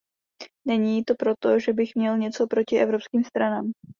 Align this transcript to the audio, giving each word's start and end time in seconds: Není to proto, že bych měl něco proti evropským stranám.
Není 0.65 1.03
to 1.05 1.15
proto, 1.15 1.59
že 1.59 1.73
bych 1.73 1.95
měl 1.95 2.17
něco 2.17 2.47
proti 2.47 2.77
evropským 2.77 3.23
stranám. 3.23 3.71